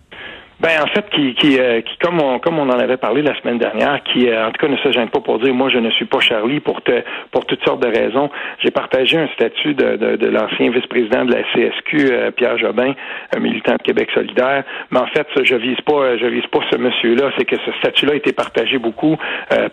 Ben 0.61 0.83
en 0.83 0.87
fait, 0.87 1.09
qui, 1.09 1.33
qui, 1.33 1.59
euh, 1.59 1.81
qui 1.81 1.97
comme 1.97 2.21
on 2.21 2.37
comme 2.37 2.59
on 2.59 2.69
en 2.69 2.77
avait 2.77 2.97
parlé 2.97 3.23
la 3.23 3.33
semaine 3.41 3.57
dernière, 3.57 4.03
qui 4.03 4.29
euh, 4.29 4.47
en 4.47 4.51
tout 4.51 4.63
cas 4.63 4.71
ne 4.71 4.77
se 4.77 4.91
gêne 4.91 5.09
pas 5.09 5.19
pour 5.19 5.39
dire 5.39 5.55
moi 5.55 5.69
je 5.69 5.79
ne 5.79 5.89
suis 5.89 6.05
pas 6.05 6.19
Charlie 6.19 6.59
pour 6.59 6.83
te, 6.83 7.01
pour 7.31 7.47
toutes 7.47 7.63
sortes 7.63 7.81
de 7.81 7.87
raisons. 7.87 8.29
J'ai 8.59 8.69
partagé 8.69 9.17
un 9.17 9.27
statut 9.29 9.73
de, 9.73 9.95
de, 9.95 10.17
de 10.17 10.27
l'ancien 10.27 10.69
vice-président 10.69 11.25
de 11.25 11.33
la 11.33 11.41
CSQ, 11.51 12.11
euh, 12.11 12.29
Pierre 12.29 12.59
Jobin, 12.59 12.93
un 13.35 13.39
militant 13.39 13.73
de 13.73 13.81
Québec 13.81 14.09
solidaire. 14.13 14.63
Mais 14.91 14.99
en 14.99 15.07
fait, 15.07 15.27
je 15.41 15.55
vise 15.55 15.81
pas 15.81 16.15
je 16.17 16.27
vise 16.27 16.45
pas 16.51 16.59
ce 16.71 16.77
monsieur-là. 16.77 17.31
C'est 17.39 17.45
que 17.45 17.57
ce 17.65 17.71
statut-là 17.79 18.13
a 18.13 18.15
été 18.17 18.31
partagé 18.31 18.77
beaucoup 18.77 19.17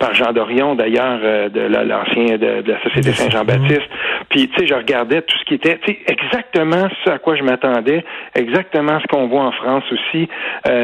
par 0.00 0.14
Jean 0.14 0.32
Dorion, 0.32 0.75
d'ailleurs, 0.75 1.19
de 1.50 1.61
l'ancien 1.61 2.38
de, 2.38 2.62
de, 2.62 2.73
la 2.73 2.82
Société 2.82 3.12
Saint-Jean-Baptiste. 3.12 3.88
Puis 4.31 4.49
tu 4.49 4.61
sais, 4.61 4.67
je 4.67 4.75
regardais 4.75 5.20
tout 5.23 5.37
ce 5.38 5.44
qui 5.44 5.55
était, 5.55 5.79
tu 5.79 5.93
sais, 5.93 5.99
exactement 6.06 6.88
ce 7.05 7.11
à 7.11 7.19
quoi 7.19 7.37
je 7.37 7.43
m'attendais, 7.43 8.05
exactement 8.34 8.99
ce 9.00 9.06
qu'on 9.06 9.29
voit 9.29 9.44
en 9.44 9.52
France 9.52 9.84
aussi. 9.93 10.29
Euh, 10.67 10.77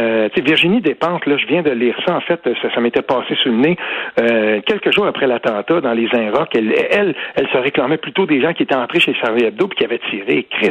Virginie 0.44 0.80
Despentes, 0.80 1.26
là, 1.26 1.36
je 1.36 1.46
viens 1.46 1.62
de 1.62 1.70
lire 1.70 1.96
ça, 2.06 2.14
en 2.14 2.20
fait, 2.20 2.40
ça, 2.44 2.74
ça 2.74 2.80
m'était 2.80 3.02
passé 3.02 3.34
sous 3.42 3.48
le 3.48 3.56
nez. 3.56 3.76
Euh, 4.20 4.60
quelques 4.66 4.92
jours 4.92 5.06
après 5.06 5.26
l'attentat 5.26 5.80
dans 5.80 5.92
les 5.92 6.08
Inrocks, 6.12 6.54
elle, 6.54 6.72
elle, 6.90 7.14
elle 7.34 7.48
se 7.48 7.58
réclamait 7.58 7.96
plutôt 7.96 8.26
des 8.26 8.40
gens 8.40 8.52
qui 8.52 8.62
étaient 8.62 8.74
entrés 8.74 9.00
chez 9.00 9.14
Charlie 9.14 9.44
Hebdo 9.44 9.66
et 9.66 9.74
qui 9.74 9.84
avaient 9.84 10.00
tiré. 10.10 10.46
Chris, 10.50 10.70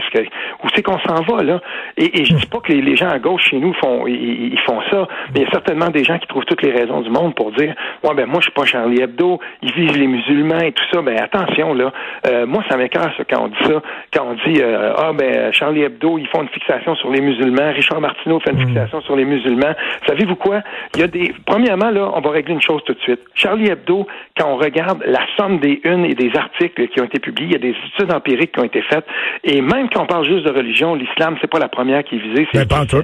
où 0.63 0.67
c'est 0.73 0.83
qu'on 0.83 0.99
s'en 0.99 1.21
va, 1.21 1.43
là? 1.43 1.61
Et, 1.97 2.21
et 2.21 2.25
je 2.25 2.35
dis 2.35 2.45
pas 2.45 2.59
que 2.59 2.71
les, 2.71 2.95
gens 2.95 3.09
à 3.09 3.19
gauche 3.19 3.49
chez 3.49 3.57
nous 3.57 3.73
font 3.73 4.05
ils, 4.07 4.59
font 4.65 4.79
ça, 4.91 5.07
mais 5.33 5.41
il 5.41 5.43
y 5.43 5.45
a 5.45 5.51
certainement 5.51 5.89
des 5.89 6.03
gens 6.03 6.17
qui 6.19 6.27
trouvent 6.27 6.45
toutes 6.45 6.61
les 6.61 6.71
raisons 6.71 7.01
du 7.01 7.09
monde 7.09 7.35
pour 7.35 7.51
dire 7.51 7.73
Ouais, 8.03 8.13
ben 8.15 8.25
moi, 8.25 8.39
je 8.39 8.43
suis 8.43 8.51
pas 8.51 8.65
Charlie 8.65 9.01
Hebdo, 9.01 9.39
ils 9.61 9.73
visent 9.73 9.97
les 9.97 10.07
musulmans 10.07 10.59
et 10.59 10.71
tout 10.71 10.83
ça. 10.93 11.01
Ben 11.01 11.19
attention, 11.19 11.73
là. 11.73 11.91
Euh, 12.27 12.45
moi, 12.45 12.63
ça 12.69 12.77
m'écœure 12.77 13.11
quand 13.29 13.43
on 13.43 13.47
dit 13.47 13.63
ça, 13.63 13.81
quand 14.13 14.27
on 14.29 14.33
dit 14.49 14.61
Ah 14.63 15.11
ben 15.13 15.51
Charlie 15.51 15.83
Hebdo, 15.83 16.17
ils 16.17 16.27
font 16.27 16.43
une 16.43 16.49
fixation 16.49 16.95
sur 16.95 17.09
les 17.11 17.21
musulmans, 17.21 17.71
Richard 17.73 18.01
Martineau 18.01 18.39
fait 18.39 18.51
une 18.51 18.63
mm. 18.63 18.67
fixation 18.67 19.01
sur 19.01 19.12
les 19.15 19.25
musulmans. 19.25 19.73
Savez-vous 20.07 20.35
quoi? 20.35 20.61
Il 20.95 21.01
y 21.01 21.03
a 21.03 21.07
des. 21.07 21.33
Premièrement, 21.45 21.89
là, 21.89 22.11
on 22.13 22.21
va 22.21 22.31
régler 22.31 22.53
une 22.53 22.61
chose 22.61 22.81
tout 22.85 22.93
de 22.93 22.99
suite. 22.99 23.19
Charlie 23.35 23.69
Hebdo, 23.69 24.07
quand 24.37 24.47
on 24.47 24.57
regarde 24.57 25.03
la 25.05 25.21
somme 25.37 25.59
des 25.59 25.81
unes 25.83 26.05
et 26.05 26.15
des 26.15 26.31
articles 26.35 26.87
qui 26.87 27.01
ont 27.01 27.05
été 27.05 27.19
publiés, 27.19 27.47
il 27.47 27.53
y 27.53 27.55
a 27.55 27.71
des 27.71 27.75
études 27.95 28.11
empiriques 28.11 28.53
qui 28.53 28.59
ont 28.59 28.65
été 28.65 28.81
faites. 28.81 29.05
Et 29.43 29.61
même 29.61 29.89
quand 29.89 30.03
on 30.03 30.07
parle 30.07 30.25
juste 30.25 30.45
de 30.45 30.51
religion, 30.51 30.95
l'islam, 30.95 31.37
c'est 31.41 31.49
pas 31.49 31.59
la 31.59 31.69
première 31.69 32.03
qui 32.03 32.15
est 32.15 32.19
visée, 32.19 32.47
c'est 32.53 32.67
ben, 32.67 32.85
le. 32.91 33.03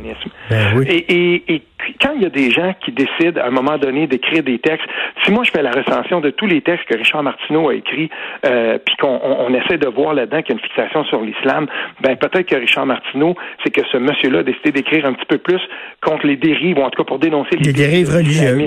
Ben 0.50 0.86
et, 0.88 1.62
quand 2.02 2.14
il 2.16 2.22
y 2.22 2.26
a 2.26 2.30
des 2.30 2.52
gens 2.52 2.74
qui 2.84 2.92
décident 2.92 3.42
à 3.42 3.48
un 3.48 3.52
moment 3.52 3.78
donné 3.78 4.08
d'écrire 4.08 4.44
des 4.44 4.60
textes, 4.60 4.88
si 5.24 5.32
moi 5.32 5.44
je 5.44 5.52
fais 5.52 5.62
la 5.62 5.72
recension 5.72 6.20
de 6.22 6.30
tous 6.30 6.46
les 6.46 6.62
textes 6.62 6.86
que 6.86 6.98
Richard 6.98 7.24
Martineau 7.24 7.70
a 7.70 7.76
écrits, 7.76 8.10
euh, 8.46 8.78
puis 8.84 8.96
qu'on 8.98 9.54
essaie 9.54 9.78
de 9.78 9.88
voir 9.88 10.14
là-dedans 10.14 10.42
qu'il 10.42 10.56
y 10.56 10.58
a 10.58 10.62
une 10.62 10.68
fixation 10.68 11.04
sur 11.06 11.22
l'islam, 11.22 11.68
ben 12.02 12.16
peut-être 12.16 12.48
que 12.48 12.56
Richard 12.56 12.86
Martineau, 12.86 13.36
c'est 13.64 13.72
que 13.72 13.82
ce 13.92 13.98
monsieur-là 13.98 14.40
a 14.40 14.44
décidé 14.44 14.72
d'écrire 14.72 15.06
un 15.06 15.14
petit 15.14 15.26
peu 15.26 15.38
plus 15.38 15.62
contre 16.02 16.28
les 16.28 16.36
dérives, 16.36 16.78
ou 16.78 16.82
en 16.82 16.90
tout 16.90 17.04
cas 17.04 17.08
pour 17.08 17.20
dénoncer 17.20 17.58
les, 17.58 17.74
dérives 17.74 18.10
religieuses. 18.10 18.58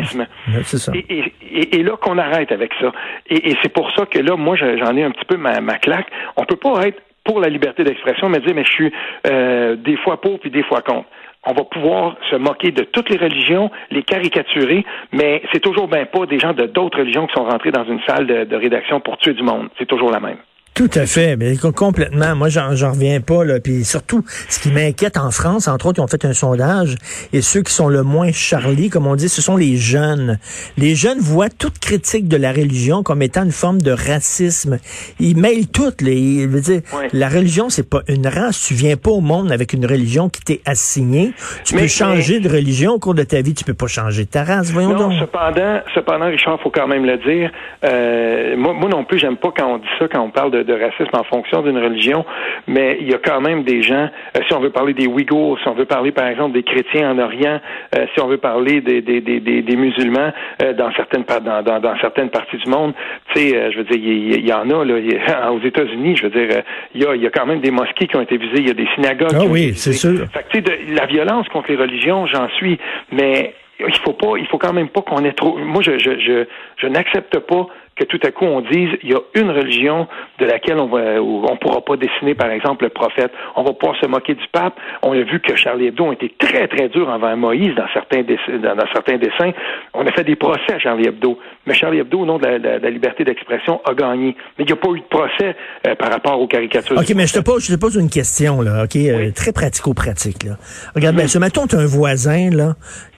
Et, 1.52 1.82
là 1.82 1.96
qu'on 1.96 2.18
arrête 2.18 2.52
avec 2.52 2.72
ça. 2.80 2.92
Et, 3.28 3.54
c'est 3.62 3.72
pour 3.72 3.90
ça 3.92 4.06
que 4.06 4.18
là, 4.18 4.36
moi, 4.36 4.56
j'en 4.56 4.96
ai 4.96 5.02
un 5.02 5.10
petit 5.10 5.24
peu 5.24 5.36
ma, 5.36 5.60
ma 5.60 5.78
claque. 5.78 6.06
On 6.36 6.44
peut 6.44 6.56
pas 6.56 6.86
être 6.86 7.00
pour 7.24 7.40
la 7.40 7.48
liberté 7.48 7.84
d'expression, 7.84 8.28
mais 8.28 8.40
dire, 8.40 8.54
mais 8.54 8.64
je 8.64 8.72
suis 8.72 8.92
euh, 9.26 9.76
des 9.76 9.96
fois 9.96 10.20
pour 10.20 10.40
puis 10.40 10.50
des 10.50 10.62
fois 10.64 10.82
contre 10.82 11.06
on 11.44 11.52
va 11.52 11.64
pouvoir 11.64 12.16
se 12.30 12.36
moquer 12.36 12.70
de 12.70 12.84
toutes 12.84 13.10
les 13.10 13.16
religions, 13.16 13.70
les 13.90 14.02
caricaturer, 14.02 14.84
mais 15.12 15.42
c'est 15.52 15.60
toujours 15.60 15.88
bien 15.88 16.06
pas 16.06 16.26
des 16.26 16.38
gens 16.38 16.52
de 16.52 16.66
d'autres 16.66 16.98
religions 16.98 17.26
qui 17.26 17.34
sont 17.34 17.44
rentrés 17.44 17.72
dans 17.72 17.84
une 17.84 18.00
salle 18.06 18.26
de 18.26 18.56
rédaction 18.56 19.00
pour 19.00 19.18
tuer 19.18 19.34
du 19.34 19.42
monde. 19.42 19.68
C'est 19.78 19.86
toujours 19.86 20.10
la 20.10 20.20
même. 20.20 20.38
Tout 20.74 20.90
à 20.94 21.04
fait, 21.04 21.36
mais 21.36 21.54
complètement. 21.76 22.34
Moi, 22.34 22.48
j'en 22.48 22.70
reviens 22.70 23.20
pas. 23.20 23.44
Là. 23.44 23.60
Puis 23.60 23.84
surtout, 23.84 24.24
ce 24.48 24.58
qui 24.58 24.70
m'inquiète 24.70 25.18
en 25.18 25.30
France, 25.30 25.68
entre 25.68 25.86
autres, 25.86 25.98
ils 25.98 26.02
ont 26.02 26.06
fait 26.06 26.24
un 26.24 26.32
sondage, 26.32 26.96
et 27.34 27.42
ceux 27.42 27.62
qui 27.62 27.72
sont 27.72 27.88
le 27.88 28.02
moins 28.02 28.32
charlie, 28.32 28.88
comme 28.88 29.06
on 29.06 29.14
dit, 29.14 29.28
ce 29.28 29.42
sont 29.42 29.56
les 29.56 29.76
jeunes. 29.76 30.38
Les 30.78 30.94
jeunes 30.94 31.18
voient 31.18 31.50
toute 31.50 31.78
critique 31.78 32.26
de 32.26 32.38
la 32.38 32.52
religion 32.52 33.02
comme 33.02 33.20
étant 33.20 33.44
une 33.44 33.52
forme 33.52 33.82
de 33.82 33.90
racisme. 33.90 34.78
Ils 35.20 35.36
mêlent 35.36 35.68
toutes. 35.68 36.00
Les, 36.00 36.46
dire, 36.46 36.80
La 37.12 37.28
religion, 37.28 37.68
c'est 37.68 37.88
pas 37.88 38.00
une 38.08 38.26
race. 38.26 38.66
Tu 38.66 38.74
viens 38.74 38.96
pas 38.96 39.10
au 39.10 39.20
monde 39.20 39.52
avec 39.52 39.74
une 39.74 39.84
religion 39.84 40.30
qui 40.30 40.40
t'est 40.40 40.62
assignée. 40.64 41.32
Tu 41.64 41.74
peux 41.74 41.86
changer 41.86 42.40
de 42.40 42.48
religion 42.48 42.92
au 42.92 42.98
cours 42.98 43.14
de 43.14 43.24
ta 43.24 43.42
vie. 43.42 43.52
Tu 43.52 43.64
peux 43.64 43.74
pas 43.74 43.88
changer 43.88 44.24
ta 44.24 44.44
race. 44.44 44.70
Voyons 44.70 44.94
non, 44.94 45.08
donc. 45.08 45.12
Cependant, 45.20 45.80
cependant, 45.94 46.26
Richard, 46.26 46.58
faut 46.62 46.70
quand 46.70 46.86
même 46.86 47.04
le 47.04 47.18
dire. 47.18 47.50
Euh, 47.84 48.56
moi, 48.56 48.72
moi 48.72 48.88
non 48.88 49.04
plus, 49.04 49.18
j'aime 49.18 49.36
pas 49.36 49.52
quand 49.54 49.74
on 49.74 49.78
dit 49.78 49.84
ça, 49.98 50.08
quand 50.08 50.20
on 50.20 50.30
parle 50.30 50.50
de 50.50 50.61
de, 50.62 50.72
racisme 50.72 51.14
en 51.14 51.24
fonction 51.24 51.62
d'une 51.62 51.78
religion, 51.78 52.24
mais 52.66 52.98
il 53.00 53.10
y 53.10 53.14
a 53.14 53.18
quand 53.18 53.40
même 53.40 53.64
des 53.64 53.82
gens, 53.82 54.08
euh, 54.36 54.40
si 54.46 54.54
on 54.54 54.60
veut 54.60 54.70
parler 54.70 54.94
des 54.94 55.06
Ouïghours, 55.06 55.58
si 55.60 55.68
on 55.68 55.74
veut 55.74 55.84
parler 55.84 56.12
par 56.12 56.26
exemple 56.26 56.52
des 56.52 56.62
chrétiens 56.62 57.12
en 57.12 57.18
Orient, 57.18 57.60
euh, 57.96 58.06
si 58.14 58.20
on 58.20 58.26
veut 58.26 58.38
parler 58.38 58.80
des, 58.80 59.00
des, 59.00 59.20
des, 59.20 59.40
des 59.40 59.76
musulmans 59.76 60.32
euh, 60.62 60.72
dans 60.72 60.92
certaines 60.92 61.24
dans, 61.24 61.62
dans, 61.62 61.80
dans, 61.80 61.98
certaines 62.00 62.30
parties 62.30 62.56
du 62.56 62.68
monde, 62.68 62.94
tu 63.34 63.40
sais, 63.40 63.72
je 63.72 63.78
veux 63.78 63.84
dire, 63.84 63.98
il 63.98 64.46
y, 64.46 64.52
en 64.52 64.68
a 64.70 64.84
là, 64.84 65.52
aux 65.52 65.60
États-Unis, 65.60 66.16
je 66.16 66.24
veux 66.24 66.30
dire, 66.30 66.62
il 66.94 67.02
y 67.02 67.06
a, 67.06 67.14
y 67.16 67.26
a 67.26 67.30
quand 67.30 67.46
même 67.46 67.60
des 67.60 67.70
mosquées 67.70 68.06
qui 68.06 68.16
ont 68.16 68.22
été 68.22 68.36
visées, 68.36 68.58
il 68.58 68.68
y 68.68 68.70
a 68.70 68.74
des 68.74 68.88
synagogues. 68.94 69.34
Ah 69.34 69.44
oui, 69.48 69.72
c'est 69.74 69.92
sûr. 69.92 70.26
Fait 70.32 70.46
que, 70.48 70.58
de, 70.58 70.94
la 70.94 71.06
violence 71.06 71.48
contre 71.48 71.70
les 71.70 71.76
religions, 71.76 72.26
j'en 72.26 72.48
suis, 72.50 72.78
mais 73.10 73.54
il 73.86 73.96
faut 73.98 74.12
pas, 74.12 74.34
il 74.38 74.46
faut 74.46 74.58
quand 74.58 74.72
même 74.72 74.88
pas 74.88 75.02
qu'on 75.02 75.24
ait 75.24 75.32
trop. 75.32 75.58
Moi, 75.58 75.82
je, 75.82 75.98
je, 75.98 76.18
je, 76.18 76.46
je 76.76 76.86
n'accepte 76.86 77.38
pas 77.40 77.66
que 78.04 78.16
tout 78.16 78.20
à 78.26 78.30
coup 78.30 78.44
on 78.44 78.60
dise 78.60 78.90
il 79.02 79.10
y 79.10 79.14
a 79.14 79.20
une 79.34 79.50
religion 79.50 80.06
de 80.38 80.46
laquelle 80.46 80.78
on 80.78 80.86
va 80.86 81.20
on 81.22 81.56
pourra 81.56 81.80
pas 81.80 81.96
dessiner 81.96 82.34
par 82.34 82.50
exemple 82.50 82.84
le 82.84 82.90
prophète, 82.90 83.32
on 83.56 83.62
va 83.62 83.72
pouvoir 83.72 83.98
se 84.00 84.06
moquer 84.06 84.34
du 84.34 84.46
pape. 84.52 84.74
On 85.02 85.12
a 85.12 85.22
vu 85.22 85.40
que 85.40 85.56
Charlie 85.56 85.86
Hebdo 85.86 86.10
a 86.10 86.12
été 86.14 86.34
très 86.38 86.68
très 86.68 86.88
dur 86.88 87.08
envers 87.08 87.36
Moïse 87.36 87.74
dans 87.74 87.86
certains 87.92 88.22
dessins, 88.22 88.58
dans, 88.58 88.86
certains 88.92 89.18
dessins. 89.18 89.52
On 89.94 90.06
a 90.06 90.12
fait 90.12 90.24
des 90.24 90.36
procès 90.36 90.72
à 90.74 90.78
Charlie 90.78 91.08
Hebdo, 91.08 91.38
mais 91.66 91.74
Charlie 91.74 91.98
Hebdo 91.98 92.20
au 92.20 92.26
nom 92.26 92.38
de 92.38 92.46
la, 92.46 92.90
liberté 92.90 93.24
d'expression 93.24 93.80
a 93.84 93.94
gagné. 93.94 94.36
Mais 94.58 94.64
il 94.64 94.66
n'y 94.66 94.72
a 94.72 94.76
pas 94.76 94.90
eu 94.90 95.00
de 95.00 95.04
procès 95.04 95.56
euh, 95.86 95.94
par 95.94 96.10
rapport 96.10 96.40
aux 96.40 96.46
caricatures. 96.46 96.98
Ok, 96.98 97.12
mais 97.14 97.26
je 97.26 97.34
te 97.34 97.40
pose 97.40 97.64
je 97.64 97.74
te 97.74 97.80
pose 97.80 97.96
une 97.96 98.10
question 98.10 98.60
là, 98.60 98.84
ok, 98.84 98.96
euh, 98.96 99.30
très 99.34 99.52
pratico-pratique 99.52 100.44
là. 100.44 100.56
Regarde, 100.94 101.16
ben, 101.16 101.26
mettons 101.40 101.66
tu 101.66 101.76
un 101.76 101.86
voisin 101.86 102.50
là 102.50 102.74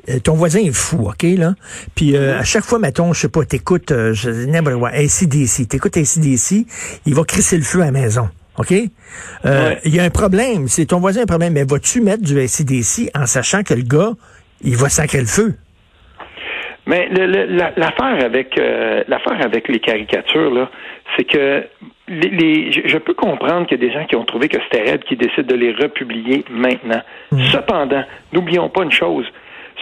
euh, 0.09 0.19
ton 0.23 0.35
voisin 0.35 0.61
est 0.61 0.75
fou, 0.75 1.09
OK, 1.09 1.23
là? 1.37 1.55
Puis 1.95 2.17
euh, 2.17 2.39
à 2.39 2.45
chaque 2.45 2.65
fois, 2.65 2.79
mettons, 2.79 3.13
je 3.13 3.21
sais 3.21 3.29
pas, 3.29 3.45
t'écoutes 3.45 3.93
euh, 3.93 4.15
n'importe 4.47 4.79
quoi, 4.79 4.91
ACDC, 4.91 5.69
t'écoutes 5.69 5.97
ACDC, 5.97 6.67
il 7.07 7.15
va 7.15 7.25
crisser 7.25 7.57
le 7.57 7.63
feu 7.63 7.83
à 7.83 7.87
la 7.87 7.93
maison. 7.93 8.29
OK? 8.59 8.73
Euh, 9.45 9.75
Il 9.85 9.95
y 9.95 9.99
a 9.99 10.05
un 10.05 10.11
problème. 10.11 10.69
C'est 10.69 10.87
ton 10.87 11.01
voisin 11.01 11.21
a 11.21 11.23
un 11.25 11.27
problème. 11.27 11.55
Mais 11.55 11.65
vas-tu 11.65 12.01
mettre 12.01 12.23
du 12.23 12.39
ACDC 12.39 13.11
en 13.15 13.27
sachant 13.27 13.65
que 13.65 13.75
le 13.75 13.83
gars, 13.83 14.13
il 14.63 14.77
va 14.77 14.89
sacrer 14.89 15.19
le 15.19 15.27
feu? 15.27 15.55
Mais 16.87 17.09
l'affaire 17.09 18.25
avec 18.25 18.55
l'affaire 19.09 19.45
avec 19.45 19.69
les 19.69 19.81
caricatures, 19.81 20.55
là, 20.55 20.71
c'est 21.17 21.25
que 21.25 21.65
les, 22.09 22.71
je 22.73 22.99
peux 22.99 23.15
comprendre 23.15 23.67
qu'il 23.67 23.81
y 23.81 23.85
a 23.85 23.89
des 23.89 23.93
gens 23.93 24.05
qui 24.05 24.17
ont 24.17 24.25
trouvé 24.25 24.49
que 24.49 24.59
c'était 24.65 24.91
raide 24.91 25.05
qui 25.05 25.17
décident 25.17 25.47
de 25.47 25.55
les 25.55 25.73
republier 25.73 26.45
maintenant. 26.51 27.03
Mmh. 27.33 27.43
Cependant, 27.53 28.05
n'oublions 28.33 28.69
pas 28.69 28.83
une 28.83 28.93
chose, 28.93 29.27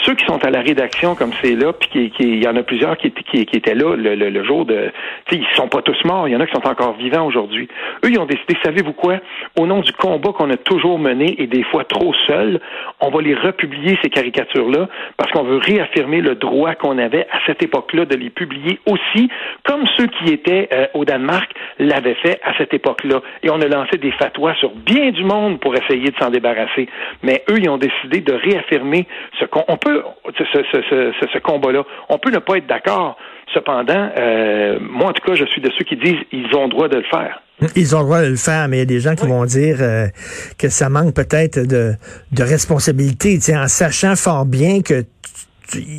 ceux 0.05 0.15
qui 0.15 0.25
sont 0.25 0.45
à 0.45 0.51
la 0.51 0.61
rédaction 0.61 1.15
comme 1.15 1.33
c'est 1.43 1.55
là, 1.55 1.73
puis 1.73 2.11
qui, 2.11 2.23
il 2.23 2.43
y 2.43 2.49
en 2.49 2.57
a 2.57 2.63
plusieurs 2.63 2.97
qui, 2.97 3.11
qui, 3.11 3.47
qui 3.47 3.57
étaient 3.57 3.75
là 3.75 3.95
le, 3.97 4.15
le, 4.15 4.45
jour 4.45 4.65
de, 4.65 4.91
tu 5.27 5.37
sais, 5.37 5.43
ils 5.43 5.57
sont 5.57 5.69
pas 5.69 5.83
tous 5.83 5.97
morts. 6.05 6.29
Il 6.29 6.33
y 6.33 6.37
en 6.37 6.41
a 6.41 6.47
qui 6.47 6.53
sont 6.53 6.67
encore 6.67 6.97
vivants 6.97 7.27
aujourd'hui. 7.27 7.69
Eux, 8.05 8.11
ils 8.11 8.19
ont 8.19 8.27
décidé, 8.27 8.57
savez-vous 8.65 8.93
quoi? 8.93 9.19
Au 9.59 9.67
nom 9.67 9.81
du 9.81 9.93
combat 9.93 10.31
qu'on 10.33 10.51
a 10.51 10.57
toujours 10.57 10.99
mené 10.99 11.41
et 11.41 11.47
des 11.47 11.63
fois 11.65 11.85
trop 11.85 12.13
seul, 12.27 12.61
on 13.01 13.11
va 13.11 13.23
les 13.23 13.35
republier 13.35 13.99
ces 14.03 14.11
caricatures-là 14.11 14.89
parce 15.17 15.31
qu'on 15.33 15.45
veut 15.45 15.59
réaffirmer 15.59 16.21
le 16.21 16.35
droit 16.35 16.75
qu'on 16.75 16.99
avait 16.99 17.27
à 17.31 17.39
cette 17.47 17.63
époque-là 17.63 18.05
de 18.05 18.17
les 18.17 18.31
publier 18.31 18.81
aussi, 18.87 19.29
comme 19.65 19.87
ceux 19.97 20.07
qui 20.07 20.33
étaient 20.33 20.69
euh, 20.73 20.87
au 20.95 21.05
Danemark 21.05 21.51
l'avaient 21.79 22.17
fait 22.17 22.41
à 22.45 22.57
cette 22.59 22.75
époque-là. 22.75 23.21
Et 23.43 23.51
on 23.51 23.61
a 23.61 23.69
lancé 23.69 23.99
des 23.99 24.13
fatwas 24.13 24.55
sur 24.55 24.71
bien 24.71 25.11
du 25.11 25.25
monde 25.25 25.61
pour 25.61 25.75
essayer 25.75 26.11
de 26.11 26.17
s'en 26.21 26.31
débarrasser. 26.31 26.89
Mais 27.23 27.45
eux, 27.51 27.59
ils 27.59 27.69
ont 27.69 27.79
décidé 27.79 28.21
de 28.21 28.33
réaffirmer 28.33 29.07
ce 29.39 29.45
qu'on 29.45 29.77
peut, 29.85 30.03
ce, 30.39 30.45
ce, 30.73 31.12
ce, 31.21 31.27
ce 31.33 31.39
combat-là, 31.39 31.83
on 32.09 32.19
peut 32.19 32.31
ne 32.31 32.39
pas 32.39 32.57
être 32.57 32.67
d'accord. 32.67 33.17
Cependant, 33.53 34.11
euh, 34.17 34.79
moi, 34.81 35.11
en 35.11 35.12
tout 35.12 35.27
cas, 35.27 35.35
je 35.35 35.45
suis 35.45 35.61
de 35.61 35.71
ceux 35.77 35.85
qui 35.85 35.97
disent 35.97 36.21
ils 36.33 36.55
ont 36.57 36.65
le 36.65 36.71
droit 36.71 36.89
de 36.89 36.97
le 36.97 37.05
faire. 37.05 37.43
Ils 37.77 37.95
ont 37.95 38.01
le 38.01 38.05
droit 38.05 38.23
de 38.23 38.29
le 38.29 38.37
faire, 38.37 38.67
mais 38.69 38.79
il 38.79 38.81
y 38.81 38.83
a 38.83 38.87
des 38.87 39.01
gens 39.01 39.15
qui 39.15 39.27
vont 39.27 39.45
dire 39.45 39.77
euh, 39.81 40.07
que 40.59 40.69
ça 40.69 40.89
manque 40.89 41.15
peut-être 41.15 41.61
de, 41.61 41.93
de 42.33 42.43
responsabilité, 42.43 43.39
en 43.55 43.69
sachant 43.69 44.17
fort 44.17 44.47
bien 44.47 44.81
que 44.83 45.05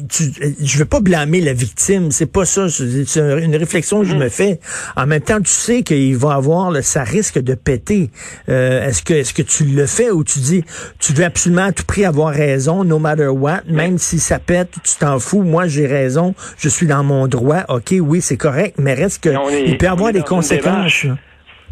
tu, 0.10 0.32
je 0.62 0.78
veux 0.78 0.86
pas 0.86 1.00
blâmer 1.00 1.42
la 1.42 1.54
victime, 1.54 2.12
c'est 2.12 2.26
pas 2.26 2.46
ça. 2.46 2.68
C'est 2.70 3.20
une 3.20 3.56
réflexion 3.56 4.02
que 4.02 4.08
je 4.08 4.16
me 4.16 4.28
mm. 4.28 4.30
fais. 4.30 4.60
En 4.96 5.06
même 5.06 5.22
temps, 5.22 5.40
tu 5.40 5.52
sais 5.52 5.84
qu'il 5.84 6.16
va 6.18 6.34
avoir, 6.34 6.72
le, 6.72 6.82
ça 6.82 7.04
risque 7.04 7.40
de 7.40 7.54
péter. 7.56 8.10
Euh, 8.50 8.88
est-ce 8.88 9.04
que 9.04 9.14
est-ce 9.14 9.34
que 9.34 9.42
tu 9.42 9.66
le 9.66 9.86
fais 9.86 10.12
ou 10.12 10.24
tu 10.24 10.40
dis, 10.40 10.64
tu 11.00 11.14
veux 11.14 11.26
absolument 11.26 11.66
à 11.66 11.72
tout 11.72 11.86
prix 11.86 12.06
avoir 12.06 12.34
raison, 12.34 12.84
no 12.84 13.00
matter 13.00 13.28
what, 13.28 13.62
même 13.68 13.98
si 13.98 14.20
ça 14.20 14.40
pète, 14.40 14.70
tu 14.84 14.96
t'en 15.00 15.20
fous. 15.20 15.44
Moi, 15.44 15.68
j'ai 15.68 15.88
raison, 15.88 16.36
je 16.58 16.70
suis 16.70 16.88
dans 16.88 17.04
mon 17.04 17.28
droit. 17.28 17.64
Ok, 17.70 17.94
oui, 18.00 18.22
c'est 18.22 18.38
correct, 18.38 18.76
mais 18.78 18.94
reste 18.94 19.24
que 19.24 19.30
il 19.68 19.78
peut 19.78 19.90
avoir 19.90 20.14
des 20.14 20.24
conséquences. 20.24 21.06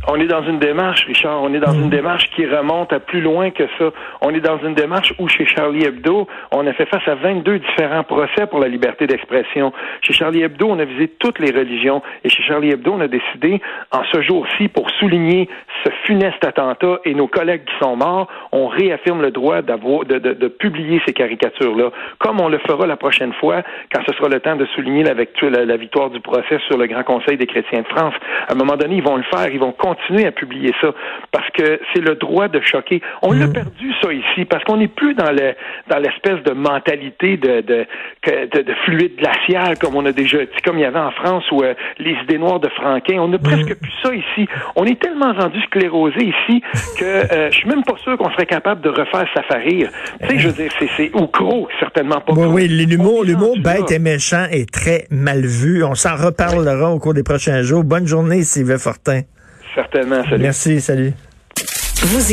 On 0.08 0.20
est 0.20 0.25
dans 0.25 0.43
une 0.43 0.58
démarche, 0.58 1.05
Richard, 1.05 1.43
on 1.43 1.53
est 1.53 1.60
dans 1.60 1.74
une 1.74 1.88
mm. 1.88 1.89
démarche 1.91 2.29
qui 2.36 2.46
remonte 2.46 2.91
à 2.91 3.00
plus 3.00 3.22
loin 3.22 3.51
que 3.51 3.63
ça. 3.77 3.91
On 4.22 4.31
est 4.34 4.39
dans 4.39 4.58
une 4.58 4.74
démarche 4.74 5.13
où 5.20 5.27
chez 5.27 5.46
Charlie 5.46 5.86
Hebdo, 5.86 6.27
on 6.51 6.65
a 6.65 6.74
fait 6.74 6.88
face 6.88 7.08
à 7.08 7.15
22 7.15 7.60
différents 7.60 8.03
procès 8.03 8.48
pour 8.48 8.60
la 8.60 8.67
liberté 8.67 9.05
d'expression. 9.05 9.72
Chez 10.01 10.13
Charlie 10.13 10.41
Hebdo, 10.41 10.67
on 10.67 10.79
a 10.79 10.86
visé 10.86 11.08
toutes 11.20 11.39
les 11.39 11.51
religions. 11.51 12.01
Et 12.24 12.29
chez 12.29 12.41
Charlie 12.43 12.72
Hebdo, 12.72 12.93
on 12.93 13.01
a 13.01 13.08
décidé, 13.08 13.62
en 13.91 14.03
ce 14.12 14.22
jour-ci, 14.22 14.70
pour 14.70 14.89
souligner 14.89 15.48
ce 15.84 15.91
funeste 16.05 16.43
attentat 16.46 17.00
et 17.05 17.13
nos 17.13 17.27
collègues 17.27 17.65
qui 17.65 17.74
sont 17.79 17.96
morts, 17.96 18.27
on 18.51 18.67
réaffirme 18.67 19.22
le 19.22 19.31
droit 19.31 19.62
d'avoir, 19.62 20.05
de, 20.05 20.17
de, 20.17 20.34
de, 20.34 20.48
publier 20.48 21.01
ces 21.05 21.13
caricatures-là, 21.13 21.91
comme 22.20 22.39
on 22.41 22.50
le 22.50 22.60
fera 22.60 22.88
la 22.88 22.98
prochaine 22.98 23.34
fois, 23.34 23.62
quand 23.93 24.01
ce 24.08 24.15
sera 24.15 24.29
le 24.29 24.39
temps 24.39 24.55
de 24.55 24.65
souligner 24.75 25.03
la, 25.03 25.13
la, 25.13 25.65
la 25.65 25.77
victoire 25.77 26.10
du 26.10 26.20
procès 26.20 26.60
sur 26.67 26.77
le 26.77 26.88
Grand 26.88 27.03
Conseil 27.03 27.38
des 27.38 27.48
chrétiens 27.48 27.81
de 27.81 27.88
France. 27.88 28.13
À 28.48 28.53
un 28.53 28.55
moment 28.55 28.75
donné, 28.75 28.96
ils 28.96 29.03
vont 29.03 29.17
le 29.17 29.24
faire, 29.24 29.48
ils 29.51 29.60
vont 29.60 29.72
continuer 29.93 30.25
à 30.25 30.31
publier 30.31 30.74
ça 30.81 30.93
parce 31.31 31.50
que 31.51 31.79
c'est 31.93 32.01
le 32.01 32.15
droit 32.15 32.48
de 32.48 32.62
choquer. 32.62 33.01
On 33.21 33.31
l'a 33.31 33.48
mm. 33.48 33.53
perdu 33.53 33.93
ça 34.01 34.12
ici 34.13 34.45
parce 34.45 34.63
qu'on 34.63 34.77
n'est 34.77 34.88
plus 34.88 35.13
dans 35.15 35.31
le 35.31 35.53
dans 35.89 35.98
l'espèce 36.00 36.43
de 36.43 36.53
mentalité 36.53 37.38
de 37.38 37.62
de, 37.62 37.86
de, 38.25 38.62
de 38.62 38.74
fluide 38.86 39.15
glacial 39.17 39.77
comme 39.79 39.95
on 39.95 40.05
a 40.05 40.12
déjà 40.12 40.39
comme 40.63 40.77
il 40.77 40.81
y 40.81 40.86
avait 40.86 41.00
en 41.00 41.12
France 41.12 41.43
ou 41.51 41.63
euh, 41.63 41.74
les 42.00 42.13
idées 42.24 42.38
noires 42.38 42.60
de 42.60 42.69
Franquin. 42.69 43.17
On 43.19 43.27
n'a 43.27 43.38
mm. 43.38 43.41
presque 43.41 43.75
plus 43.75 43.93
ça 44.03 44.13
ici. 44.13 44.48
On 44.75 44.86
est 44.86 45.00
tellement 45.01 45.33
rendu 45.33 45.60
sclérosé 45.63 46.24
ici 46.24 46.62
que 46.98 47.05
euh, 47.05 47.50
je 47.51 47.57
suis 47.57 47.69
même 47.69 47.83
pas 47.83 47.98
sûr 47.98 48.17
qu'on 48.17 48.31
serait 48.31 48.45
capable 48.45 48.81
de 48.81 48.89
refaire 48.89 49.25
Safari. 49.33 49.86
Tu 50.21 50.27
sais, 50.27 50.39
je 50.39 50.48
veux 50.48 50.53
dire, 50.53 50.71
c'est 50.98 51.15
ou 51.15 51.27
gros, 51.27 51.67
certainement 51.79 52.21
pas. 52.21 52.33
Oui, 52.33 52.48
oui, 52.48 52.67
l'humour, 52.67 53.24
l'humour 53.24 53.57
bête 53.63 53.91
et 53.91 54.00
méchant 54.00 54.45
est 54.51 54.71
très 54.71 55.05
mal 55.10 55.45
vu. 55.45 55.83
On 55.83 55.95
s'en 55.95 56.15
reparlera 56.15 56.91
au 56.91 57.00
cours 57.00 57.13
des 57.13 57.24
prochains 57.24 57.62
jours. 57.62 57.83
Bonne 57.83 58.07
journée, 58.07 58.43
Sylvain 58.43 58.77
Fortin. 58.77 59.21
Certainement. 59.75 60.24
Salut. 60.24 60.44
Merci, 60.44 60.82
salut. 60.82 61.13
Vous 62.04 62.22